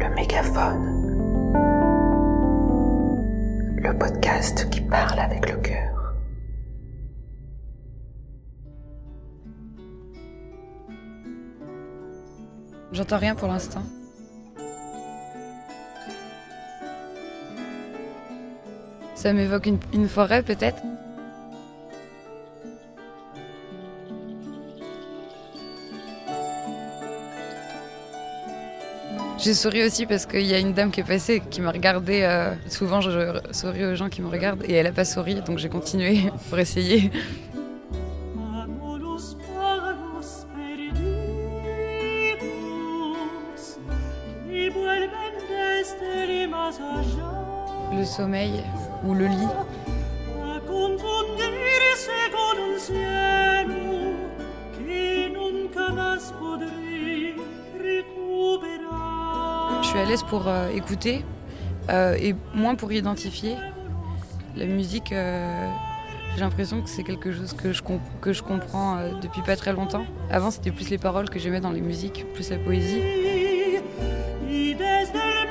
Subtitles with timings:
[0.00, 1.12] Le mégaphone.
[3.76, 6.14] Le podcast qui parle avec le cœur.
[12.92, 13.82] J'entends rien pour l'instant.
[19.14, 20.82] Ça m'évoque une, forêt peut-être?
[29.42, 32.20] J'ai souri aussi parce qu'il y a une dame qui est passée qui m'a regardé.
[32.22, 35.56] euh, souvent, je souris aux gens qui me regardent et elle n'a pas souri, donc
[35.56, 37.10] j'ai continué pour essayer.
[47.92, 48.62] Le sommeil
[49.04, 49.48] ou le lit.
[60.00, 61.24] À pour euh, écouter
[61.90, 63.56] euh, et moins pour identifier.
[64.56, 65.68] La musique, euh,
[66.34, 67.82] j'ai l'impression que c'est quelque chose que je,
[68.20, 70.06] que je comprends depuis pas très longtemps.
[70.30, 73.02] Avant, c'était plus les paroles que j'aimais dans les musiques, plus la poésie.
[74.48, 75.50] Y desde el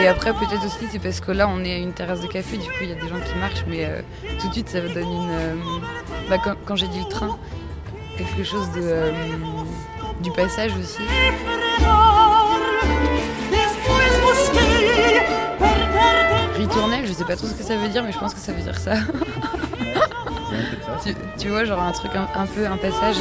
[0.00, 2.56] Et après, peut-être aussi, c'est parce que là, on est à une terrasse de café,
[2.56, 4.00] du coup, il y a des gens qui marchent, mais euh,
[4.40, 5.30] tout de suite, ça donne une.
[5.30, 5.54] euh,
[6.28, 7.38] bah, quand quand j'ai dit le train,
[8.16, 8.80] quelque chose de.
[8.82, 9.12] euh,
[10.22, 11.02] du passage aussi.
[16.56, 18.52] Ritournelle, je sais pas trop ce que ça veut dire, mais je pense que ça
[18.52, 18.94] veut dire ça.
[21.04, 23.16] tu, tu vois, genre un truc un, un peu, un passage.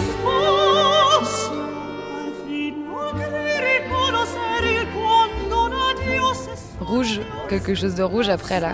[6.89, 8.73] Rouge, quelque chose de rouge après là.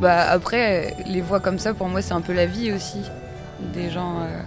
[0.00, 2.98] Bah après, les voix comme ça, pour moi, c'est un peu la vie aussi
[3.72, 4.40] des gens, euh,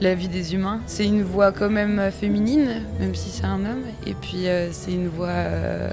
[0.00, 0.80] la vie des humains.
[0.86, 3.84] C'est une voix quand même féminine, même si c'est un homme.
[4.06, 5.90] Et puis euh, c'est une voix, euh,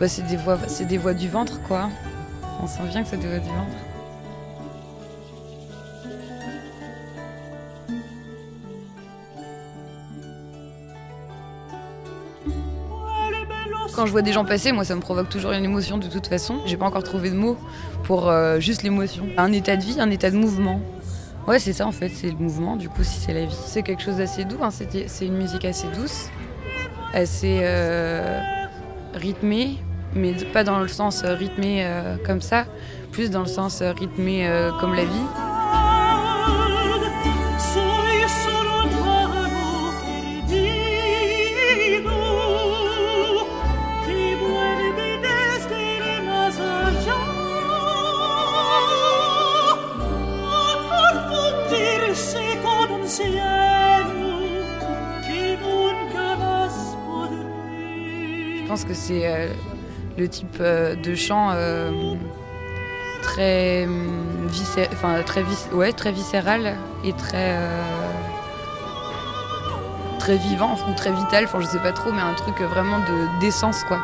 [0.00, 1.88] bah, c'est des voix, c'est des voix du ventre quoi.
[2.60, 3.87] On sent bien que c'est des voix du ventre.
[13.98, 16.28] Quand je vois des gens passer, moi ça me provoque toujours une émotion de toute
[16.28, 16.60] façon.
[16.66, 17.58] J'ai pas encore trouvé de mots
[18.04, 19.26] pour euh, juste l'émotion.
[19.36, 20.80] Un état de vie, un état de mouvement.
[21.48, 23.56] Ouais, c'est ça en fait, c'est le mouvement, du coup, si c'est la vie.
[23.66, 26.28] C'est quelque chose d'assez doux, hein, c'est une musique assez douce,
[27.12, 28.40] assez euh,
[29.14, 29.78] rythmée,
[30.14, 31.84] mais pas dans le sens euh, rythmé
[32.24, 32.66] comme ça,
[33.10, 34.48] plus dans le sens rythmé
[34.78, 35.47] comme la vie.
[58.68, 59.48] Je pense que c'est euh,
[60.18, 61.90] le type euh, de chant euh,
[63.22, 63.86] très,
[64.46, 67.56] viscé- enfin, très, vis- ouais, très viscéral et très,
[70.18, 73.40] très vivant ou très vital, enfin, je sais pas trop, mais un truc vraiment de
[73.40, 74.00] d'essence quoi.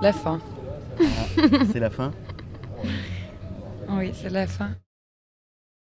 [0.00, 0.40] La fin.
[1.72, 2.10] C'est la fin?
[3.92, 4.70] Oui, c'est la fin.